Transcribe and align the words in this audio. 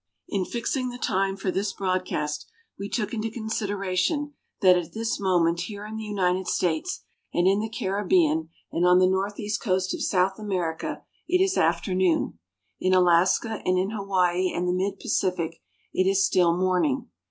In 0.27 0.45
fixing 0.45 0.89
the 0.89 0.97
time 0.97 1.37
for 1.37 1.51
this 1.51 1.73
broadcast, 1.73 2.49
we 2.79 2.89
took 2.89 3.13
into 3.13 3.29
consideration 3.29 4.33
that 4.61 4.75
at 4.75 4.93
this 4.93 5.19
moment 5.19 5.59
here 5.69 5.85
in 5.85 5.95
the 5.95 6.03
United 6.03 6.47
States, 6.47 7.03
and 7.35 7.47
in 7.47 7.59
the 7.59 7.69
Caribbean 7.69 8.49
and 8.71 8.83
on 8.83 8.97
the 8.97 9.05
Northeast 9.05 9.61
Coast 9.61 9.93
of 9.93 10.01
South 10.01 10.39
America, 10.39 11.03
it 11.27 11.37
is 11.39 11.55
afternoon. 11.55 12.39
In 12.79 12.95
Alaska 12.95 13.61
and 13.63 13.77
in 13.77 13.91
Hawaii 13.91 14.51
and 14.51 14.67
the 14.67 14.73
mid 14.73 14.99
Pacific, 14.99 15.61
it 15.93 16.07
is 16.07 16.25
still 16.25 16.57
morning. 16.57 17.11